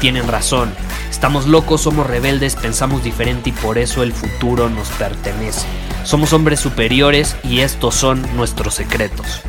[0.00, 0.72] tienen razón.
[1.10, 5.68] Estamos locos, somos rebeldes, pensamos diferente y por eso el futuro nos pertenece.
[6.04, 9.42] Somos hombres superiores y estos son nuestros secretos.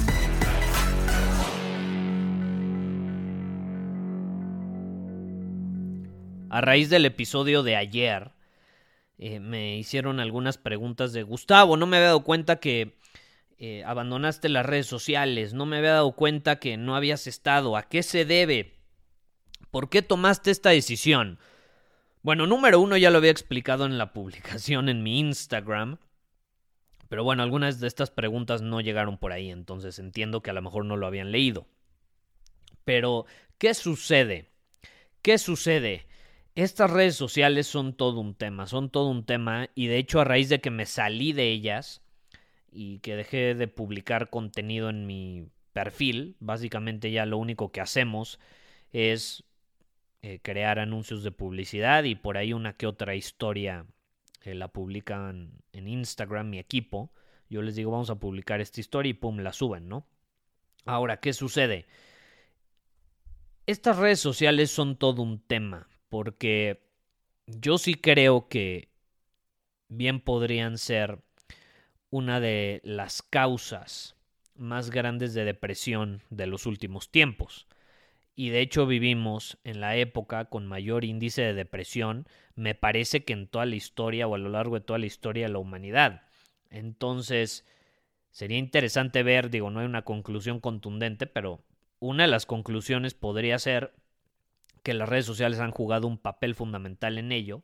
[6.50, 8.32] A raíz del episodio de ayer,
[9.18, 12.98] eh, me hicieron algunas preguntas de Gustavo, no me había dado cuenta que
[13.58, 17.84] eh, abandonaste las redes sociales, no me había dado cuenta que no habías estado, ¿a
[17.84, 18.81] qué se debe?
[19.72, 21.40] ¿Por qué tomaste esta decisión?
[22.22, 25.98] Bueno, número uno ya lo había explicado en la publicación en mi Instagram.
[27.08, 30.62] Pero bueno, algunas de estas preguntas no llegaron por ahí, entonces entiendo que a lo
[30.62, 31.68] mejor no lo habían leído.
[32.86, 33.26] Pero,
[33.58, 34.50] ¿qué sucede?
[35.22, 36.06] ¿Qué sucede?
[36.56, 40.26] Estas redes sociales son todo un tema, son todo un tema y de hecho a
[40.26, 42.02] raíz de que me salí de ellas
[42.72, 48.40] y que dejé de publicar contenido en mi perfil, básicamente ya lo único que hacemos
[48.92, 49.44] es
[50.24, 53.86] eh, crear anuncios de publicidad y por ahí una que otra historia
[54.44, 57.12] eh, la publican en Instagram mi equipo.
[57.50, 60.08] Yo les digo vamos a publicar esta historia y pum, la suben, ¿no?
[60.86, 61.86] Ahora, ¿qué sucede?
[63.66, 66.88] Estas redes sociales son todo un tema porque
[67.48, 68.90] yo sí creo que
[69.88, 71.20] bien podrían ser
[72.10, 74.16] una de las causas
[74.56, 77.68] más grandes de depresión de los últimos tiempos.
[78.36, 83.34] Y de hecho vivimos en la época con mayor índice de depresión, me parece que
[83.34, 86.24] en toda la historia o a lo largo de toda la historia de la humanidad.
[86.70, 87.66] Entonces,
[88.30, 91.64] sería interesante ver, digo, no hay una conclusión contundente, pero
[92.00, 93.94] una de las conclusiones podría ser
[94.84, 97.64] que las redes sociales han jugado un papel fundamental en ello.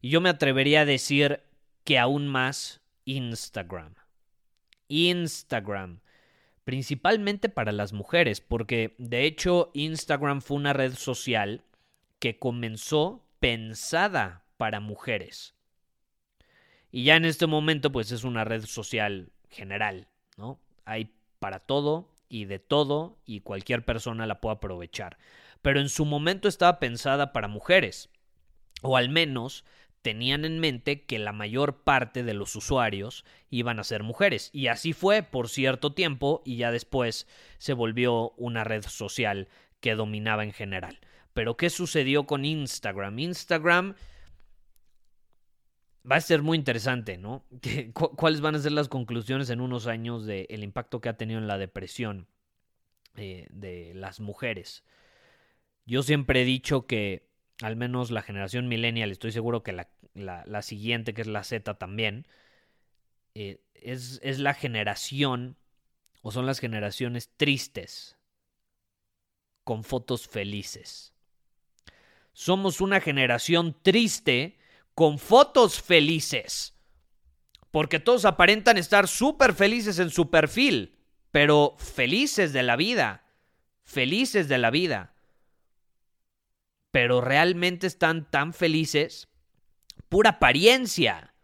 [0.00, 1.42] Y yo me atrevería a decir
[1.84, 3.94] que aún más Instagram.
[4.88, 6.00] Instagram.
[6.68, 11.64] Principalmente para las mujeres, porque de hecho Instagram fue una red social
[12.18, 15.54] que comenzó pensada para mujeres.
[16.90, 20.60] Y ya en este momento pues es una red social general, ¿no?
[20.84, 25.16] Hay para todo y de todo y cualquier persona la puede aprovechar
[25.62, 28.10] pero en su momento estaba pensada para mujeres,
[28.82, 29.64] o al menos
[30.02, 34.50] tenían en mente que la mayor parte de los usuarios iban a ser mujeres.
[34.52, 37.26] Y así fue por cierto tiempo y ya después
[37.58, 39.48] se volvió una red social
[39.80, 40.98] que dominaba en general.
[41.34, 43.18] Pero ¿qué sucedió con Instagram?
[43.18, 43.94] Instagram
[46.10, 47.44] va a ser muy interesante, ¿no?
[47.92, 51.46] ¿Cuáles van a ser las conclusiones en unos años del impacto que ha tenido en
[51.46, 52.28] la depresión
[53.16, 54.84] eh, de las mujeres?
[55.86, 57.27] Yo siempre he dicho que
[57.62, 62.26] al menos la generación millennial, estoy seguro que la, siguiente, que es la Z también,
[63.34, 65.56] eh, es, es la generación
[66.22, 68.16] o son las generaciones tristes
[69.64, 71.12] con fotos felices.
[72.32, 74.58] Somos una generación triste
[74.94, 76.74] con fotos felices.
[77.70, 80.96] Porque todos aparentan estar súper felices en su perfil,
[81.32, 83.24] pero felices de la vida.
[83.82, 85.14] Felices de la vida
[86.90, 89.28] pero realmente están tan felices.
[90.08, 91.34] Pura apariencia,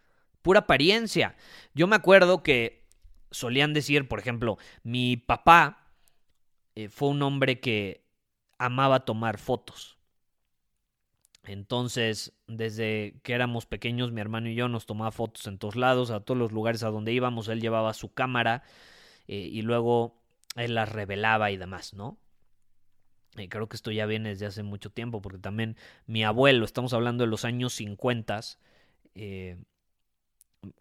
[0.43, 1.37] pura apariencia.
[1.75, 2.87] Yo me acuerdo que
[3.31, 5.89] solían decir, por ejemplo, mi papá
[6.75, 8.05] eh, fue un hombre que
[8.59, 9.99] amaba tomar fotos.
[11.47, 16.11] Entonces, desde que éramos pequeños, mi hermano y yo nos tomaba fotos en todos lados,
[16.11, 18.63] a todos los lugares a donde íbamos, él llevaba su cámara
[19.29, 20.23] eh, y luego
[20.57, 22.19] él las revelaba y demás, ¿no?
[23.49, 25.77] Creo que esto ya viene desde hace mucho tiempo, porque también
[26.07, 28.41] mi abuelo, estamos hablando de los años 50,
[29.15, 29.57] eh,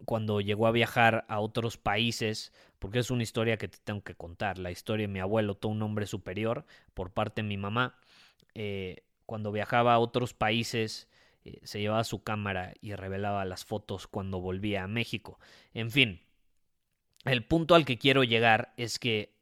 [0.04, 4.14] cuando llegó a viajar a otros países, porque es una historia que te tengo que
[4.14, 6.64] contar, la historia de mi abuelo, todo un hombre superior
[6.94, 7.98] por parte de mi mamá,
[8.54, 11.08] eh, cuando viajaba a otros países,
[11.44, 15.38] eh, se llevaba su cámara y revelaba las fotos cuando volvía a México.
[15.72, 16.20] En fin,
[17.24, 19.34] el punto al que quiero llegar es que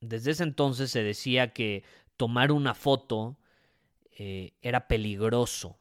[0.00, 1.84] desde ese entonces se decía que
[2.16, 3.38] tomar una foto
[4.16, 5.78] eh, era peligroso.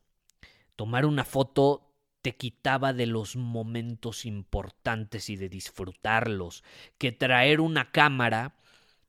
[0.76, 1.92] Tomar una foto
[2.22, 6.64] te quitaba de los momentos importantes y de disfrutarlos,
[6.98, 8.56] que traer una cámara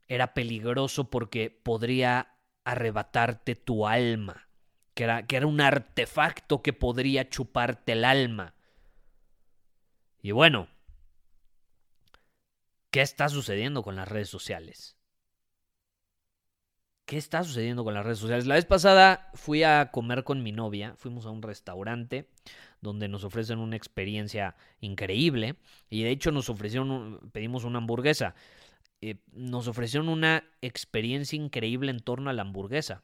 [0.09, 2.35] era peligroso porque podría
[2.65, 4.49] arrebatarte tu alma,
[4.95, 8.55] que era, que era un artefacto que podría chuparte el alma.
[10.21, 10.69] Y bueno,
[12.91, 14.97] ¿qué está sucediendo con las redes sociales?
[17.05, 18.47] ¿Qué está sucediendo con las redes sociales?
[18.47, 22.29] La vez pasada fui a comer con mi novia, fuimos a un restaurante
[22.81, 25.57] donde nos ofrecen una experiencia increíble
[25.91, 28.35] y de hecho nos ofrecieron, pedimos una hamburguesa,
[29.01, 33.03] eh, nos ofrecieron una experiencia increíble en torno a la hamburguesa.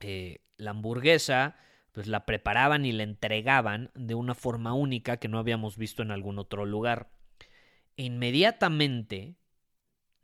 [0.00, 1.56] Eh, la hamburguesa
[1.92, 6.10] pues la preparaban y la entregaban de una forma única que no habíamos visto en
[6.10, 7.10] algún otro lugar.
[7.96, 9.34] E inmediatamente,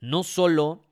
[0.01, 0.85] no solo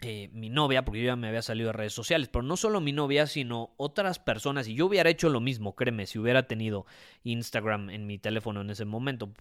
[0.00, 2.80] eh, mi novia, porque yo ya me había salido de redes sociales, pero no solo
[2.80, 6.84] mi novia, sino otras personas, y yo hubiera hecho lo mismo, créeme, si hubiera tenido
[7.22, 9.32] Instagram en mi teléfono en ese momento.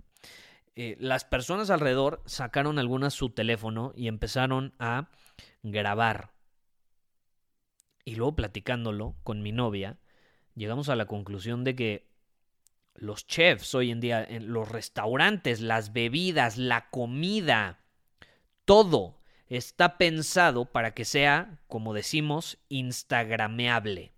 [0.75, 5.09] Eh, las personas alrededor sacaron algunas su teléfono y empezaron a
[5.63, 6.31] grabar.
[8.05, 9.97] Y luego platicándolo con mi novia,
[10.55, 12.07] llegamos a la conclusión de que
[12.95, 17.79] los chefs hoy en día, en los restaurantes, las bebidas, la comida,
[18.65, 24.13] todo está pensado para que sea, como decimos, instagrameable.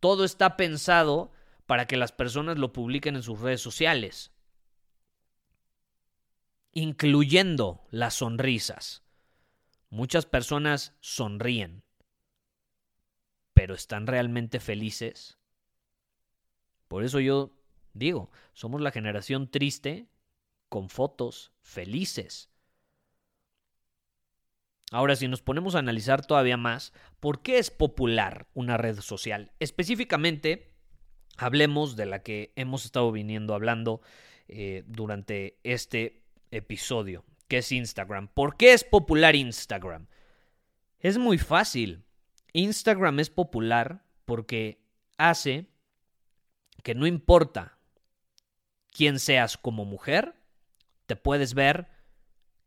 [0.00, 1.32] Todo está pensado
[1.66, 4.32] para que las personas lo publiquen en sus redes sociales,
[6.72, 9.02] incluyendo las sonrisas.
[9.90, 11.82] Muchas personas sonríen,
[13.54, 15.38] pero ¿están realmente felices?
[16.88, 17.56] Por eso yo
[17.94, 20.08] digo, somos la generación triste
[20.68, 22.51] con fotos felices.
[24.92, 29.50] Ahora, si nos ponemos a analizar todavía más, ¿por qué es popular una red social?
[29.58, 30.70] Específicamente,
[31.38, 34.02] hablemos de la que hemos estado viniendo hablando
[34.48, 38.28] eh, durante este episodio, que es Instagram.
[38.28, 40.08] ¿Por qué es popular Instagram?
[40.98, 42.04] Es muy fácil.
[42.52, 44.84] Instagram es popular porque
[45.16, 45.68] hace
[46.82, 47.78] que no importa
[48.90, 50.34] quién seas como mujer,
[51.06, 51.88] te puedes ver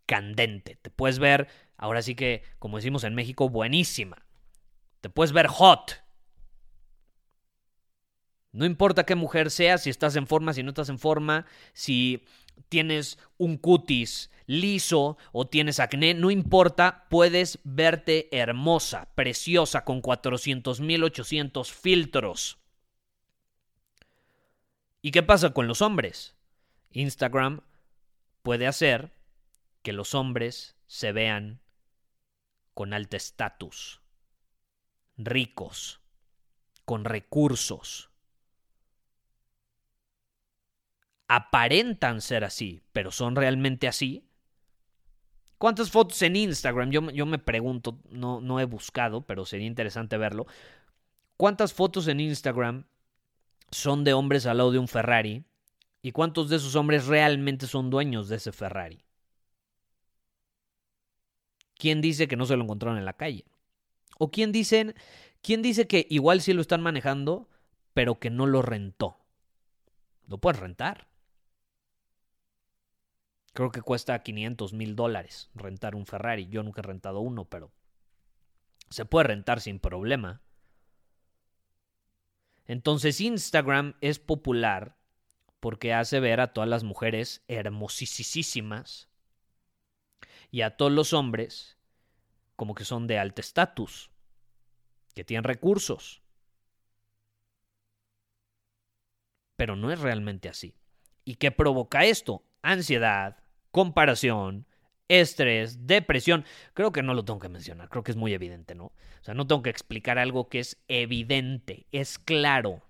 [0.08, 4.26] candente, te puedes ver Ahora sí que, como decimos en México, buenísima.
[5.02, 6.04] Te puedes ver hot.
[8.52, 12.24] No importa qué mujer seas, si estás en forma, si no estás en forma, si
[12.70, 21.72] tienes un cutis liso o tienes acné, no importa, puedes verte hermosa, preciosa, con 400.800
[21.72, 22.58] filtros.
[25.02, 26.36] ¿Y qué pasa con los hombres?
[26.92, 27.62] Instagram
[28.42, 29.12] puede hacer
[29.82, 31.60] que los hombres se vean
[32.76, 34.02] con alto estatus,
[35.18, 36.02] ricos,
[36.84, 38.12] con recursos.
[41.28, 44.30] Aparentan ser así, pero son realmente así.
[45.58, 46.92] ¿Cuántas fotos en Instagram?
[46.92, 50.46] Yo, yo me pregunto, no, no he buscado, pero sería interesante verlo.
[51.38, 52.86] ¿Cuántas fotos en Instagram
[53.72, 55.46] son de hombres al lado de un Ferrari?
[56.02, 59.05] ¿Y cuántos de esos hombres realmente son dueños de ese Ferrari?
[61.78, 63.46] ¿Quién dice que no se lo encontraron en la calle?
[64.18, 64.96] ¿O quién, dicen,
[65.42, 67.50] quién dice que igual sí lo están manejando,
[67.94, 69.18] pero que no lo rentó?
[70.28, 71.08] Lo puedes rentar.
[73.54, 76.48] Creo que cuesta 500 mil dólares rentar un Ferrari.
[76.48, 77.72] Yo nunca he rentado uno, pero
[78.90, 80.42] se puede rentar sin problema.
[82.66, 84.98] Entonces Instagram es popular
[85.60, 89.08] porque hace ver a todas las mujeres hermosísimas
[90.56, 91.78] y a todos los hombres
[92.56, 94.10] como que son de alto estatus,
[95.14, 96.22] que tienen recursos.
[99.58, 100.74] Pero no es realmente así.
[101.26, 102.46] ¿Y qué provoca esto?
[102.62, 104.66] Ansiedad, comparación,
[105.10, 106.46] estrés, depresión.
[106.74, 108.86] Creo que no lo tengo que mencionar, creo que es muy evidente, ¿no?
[108.86, 112.82] O sea, no tengo que explicar algo que es evidente, es claro,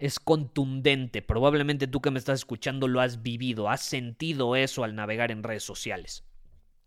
[0.00, 1.22] es contundente.
[1.22, 5.44] Probablemente tú que me estás escuchando lo has vivido, has sentido eso al navegar en
[5.44, 6.24] redes sociales.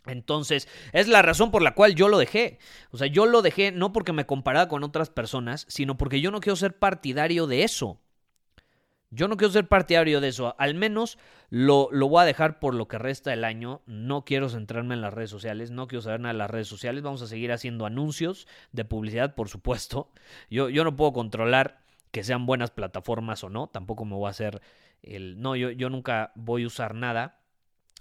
[0.07, 2.59] Entonces, es la razón por la cual yo lo dejé.
[2.91, 6.31] O sea, yo lo dejé no porque me comparaba con otras personas, sino porque yo
[6.31, 7.99] no quiero ser partidario de eso.
[9.11, 10.55] Yo no quiero ser partidario de eso.
[10.57, 11.17] Al menos
[11.49, 13.81] lo, lo, voy a dejar por lo que resta del año.
[13.85, 15.71] No quiero centrarme en las redes sociales.
[15.71, 17.01] No quiero saber nada de las redes sociales.
[17.01, 20.11] Vamos a seguir haciendo anuncios de publicidad, por supuesto.
[20.49, 21.79] Yo, yo no puedo controlar
[22.11, 23.67] que sean buenas plataformas o no.
[23.67, 24.61] Tampoco me voy a hacer
[25.01, 25.39] el...
[25.39, 27.39] No, yo, yo nunca voy a usar nada.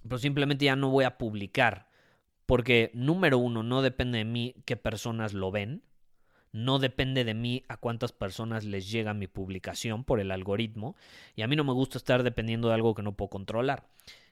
[0.03, 1.87] Pero simplemente ya no voy a publicar
[2.47, 5.83] porque, número uno, no depende de mí qué personas lo ven.
[6.53, 10.95] No depende de mí a cuántas personas les llega mi publicación por el algoritmo.
[11.35, 13.89] Y a mí no me gusta estar dependiendo de algo que no puedo controlar.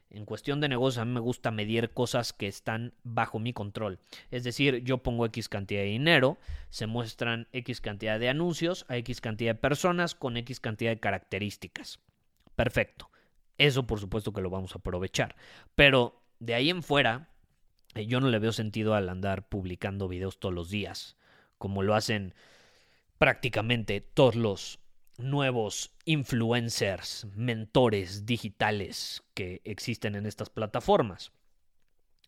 [0.08, 3.98] En cuestión de negocio, a mí me gusta medir cosas que están bajo mi control.
[4.30, 6.38] Es decir, yo pongo X cantidad de dinero,
[6.68, 11.00] se muestran X cantidad de anuncios a X cantidad de personas con X cantidad de
[11.00, 11.98] características.
[12.54, 13.10] Perfecto.
[13.56, 15.34] Eso por supuesto que lo vamos a aprovechar.
[15.74, 17.31] Pero de ahí en fuera,
[17.94, 21.16] yo no le veo sentido al andar publicando videos todos los días
[21.62, 22.34] como lo hacen
[23.18, 24.80] prácticamente todos los
[25.16, 31.30] nuevos influencers, mentores digitales que existen en estas plataformas.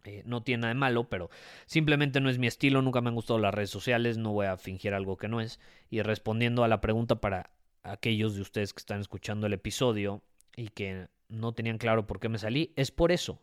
[0.05, 1.31] Eh, no tiene nada de malo, pero
[1.67, 4.57] simplemente no es mi estilo, nunca me han gustado las redes sociales, no voy a
[4.57, 5.59] fingir algo que no es.
[5.91, 7.51] Y respondiendo a la pregunta para
[7.83, 10.23] aquellos de ustedes que están escuchando el episodio
[10.55, 13.43] y que no tenían claro por qué me salí, es por eso.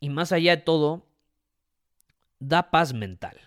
[0.00, 1.06] Y más allá de todo,
[2.38, 3.40] da paz mental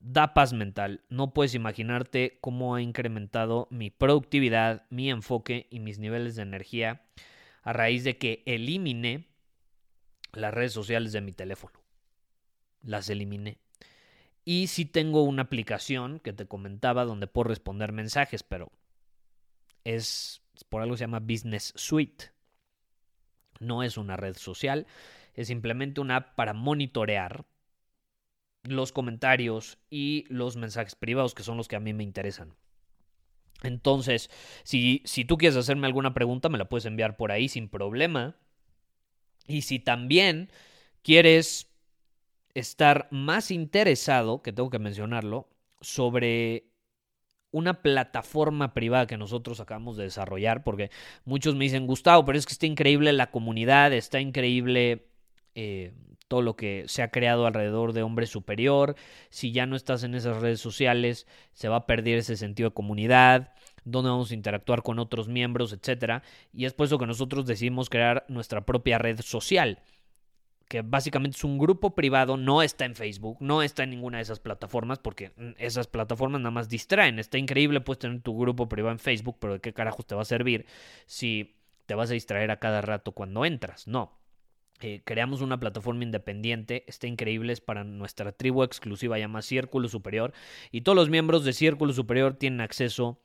[0.00, 1.02] da paz mental.
[1.08, 7.02] No puedes imaginarte cómo ha incrementado mi productividad, mi enfoque y mis niveles de energía
[7.62, 9.28] a raíz de que eliminé
[10.32, 11.78] las redes sociales de mi teléfono.
[12.82, 13.58] Las eliminé.
[14.44, 18.72] Y sí tengo una aplicación que te comentaba donde puedo responder mensajes, pero
[19.84, 22.32] es por algo se llama Business Suite.
[23.58, 24.86] No es una red social,
[25.40, 27.46] es simplemente una app para monitorear
[28.62, 32.54] los comentarios y los mensajes privados, que son los que a mí me interesan.
[33.62, 34.30] Entonces,
[34.64, 38.36] si, si tú quieres hacerme alguna pregunta, me la puedes enviar por ahí sin problema.
[39.46, 40.50] Y si también
[41.02, 41.70] quieres
[42.54, 45.48] estar más interesado, que tengo que mencionarlo,
[45.80, 46.66] sobre
[47.50, 50.90] una plataforma privada que nosotros acabamos de desarrollar, porque
[51.24, 55.09] muchos me dicen, Gustavo, pero es que está increíble la comunidad, está increíble
[55.54, 55.92] eh,
[56.28, 58.94] todo lo que se ha creado alrededor de Hombre Superior.
[59.30, 62.74] Si ya no estás en esas redes sociales, se va a perder ese sentido de
[62.74, 63.52] comunidad,
[63.84, 66.22] donde vamos a interactuar con otros miembros, etc.
[66.52, 69.82] Y es por eso que nosotros decidimos crear nuestra propia red social
[70.70, 74.22] que básicamente es un grupo privado, no está en Facebook, no está en ninguna de
[74.22, 77.18] esas plataformas, porque esas plataformas nada más distraen.
[77.18, 80.22] Está increíble, puedes tener tu grupo privado en Facebook, pero ¿de qué carajos te va
[80.22, 80.66] a servir
[81.06, 83.88] si te vas a distraer a cada rato cuando entras?
[83.88, 84.19] No.
[84.80, 90.32] Eh, creamos una plataforma independiente, está increíble, es para nuestra tribu exclusiva, llama Círculo Superior,
[90.70, 93.20] y todos los miembros de Círculo Superior tienen acceso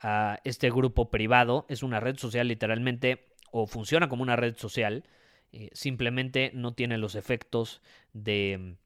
[0.00, 5.04] a este grupo privado, es una red social literalmente, o funciona como una red social,
[5.52, 7.82] eh, simplemente no tiene los efectos
[8.12, 8.76] de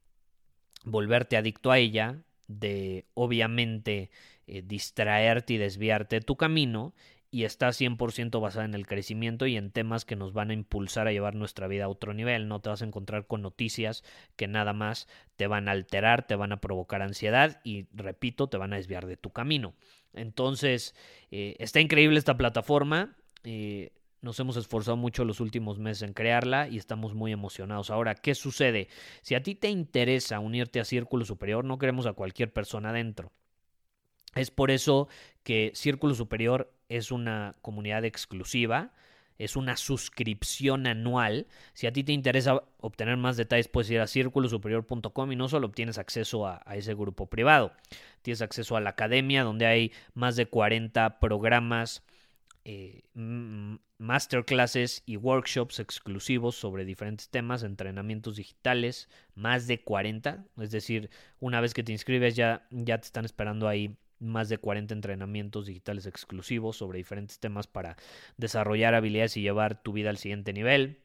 [0.84, 4.10] volverte adicto a ella, de obviamente
[4.46, 6.94] eh, distraerte y desviarte de tu camino,
[7.36, 11.06] y está 100% basada en el crecimiento y en temas que nos van a impulsar
[11.06, 12.48] a llevar nuestra vida a otro nivel.
[12.48, 14.04] No te vas a encontrar con noticias
[14.36, 18.56] que nada más te van a alterar, te van a provocar ansiedad y, repito, te
[18.56, 19.74] van a desviar de tu camino.
[20.14, 20.94] Entonces,
[21.30, 23.18] eh, está increíble esta plataforma.
[23.44, 27.90] Eh, nos hemos esforzado mucho los últimos meses en crearla y estamos muy emocionados.
[27.90, 28.88] Ahora, ¿qué sucede?
[29.20, 33.30] Si a ti te interesa unirte a Círculo Superior, no queremos a cualquier persona adentro.
[34.34, 35.08] Es por eso
[35.42, 38.92] que Círculo Superior es una comunidad exclusiva,
[39.38, 41.46] es una suscripción anual.
[41.74, 45.66] Si a ti te interesa obtener más detalles, puedes ir a círculosuperior.com y no solo
[45.66, 47.72] obtienes acceso a, ese grupo privado,
[48.22, 52.02] tienes acceso a la academia donde hay más de 40 programas,
[52.64, 53.02] eh,
[53.98, 60.44] masterclasses y workshops exclusivos sobre diferentes temas, entrenamientos digitales, más de 40.
[60.60, 64.58] Es decir, una vez que te inscribes ya, ya te están esperando ahí más de
[64.58, 67.96] 40 entrenamientos digitales exclusivos sobre diferentes temas para
[68.36, 70.98] desarrollar habilidades y llevar tu vida al siguiente nivel.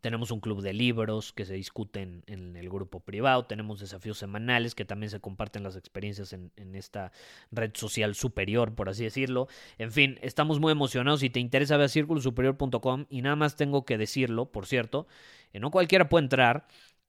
[0.00, 3.46] Tenemos un club de libros que se discuten en el grupo privado.
[3.46, 7.10] Tenemos desafíos semanales que también se comparten las experiencias en, esta
[7.50, 9.48] red social superior, por así decirlo.
[9.78, 11.20] En fin, estamos muy emocionados.
[11.20, 13.06] Si te interesa, ver a círculosuperior.com.
[13.08, 15.06] Y nada más tengo que decirlo, por cierto,
[15.52, 16.66] que no cualquiera puede entrar.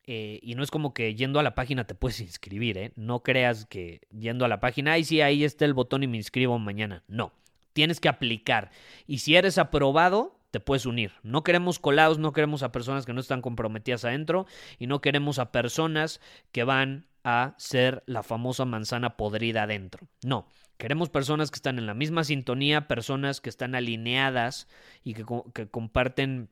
[0.07, 2.91] Eh, y no es como que yendo a la página te puedes inscribir, ¿eh?
[2.95, 6.17] No creas que yendo a la página, ay, sí, ahí está el botón y me
[6.17, 7.03] inscribo mañana.
[7.07, 7.33] No,
[7.74, 8.71] tienes que aplicar.
[9.07, 11.12] Y si eres aprobado, te puedes unir.
[11.24, 14.45] No queremos colados, no queremos a personas que no están comprometidas adentro
[14.79, 16.21] y no queremos a personas
[16.51, 20.07] que van a ser la famosa manzana podrida adentro.
[20.24, 20.47] No,
[20.77, 24.67] queremos personas que están en la misma sintonía, personas que están alineadas
[25.03, 26.50] y que, que comparten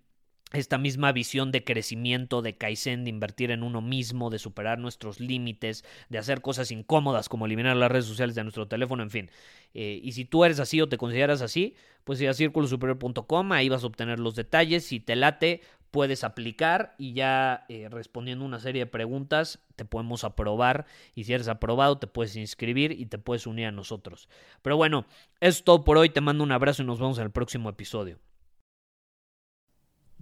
[0.54, 5.20] esta misma visión de crecimiento, de Kaizen, de invertir en uno mismo, de superar nuestros
[5.20, 9.32] límites, de hacer cosas incómodas como eliminar las redes sociales de nuestro teléfono, en fin.
[9.74, 13.70] Eh, y si tú eres así o te consideras así, pues ir a círculosuperior.com, ahí
[13.70, 14.86] vas a obtener los detalles.
[14.86, 20.24] Si te late, puedes aplicar y ya eh, respondiendo una serie de preguntas te podemos
[20.24, 24.28] aprobar y si eres aprobado te puedes inscribir y te puedes unir a nosotros.
[24.62, 25.06] Pero bueno,
[25.40, 28.20] es todo por hoy, te mando un abrazo y nos vemos en el próximo episodio.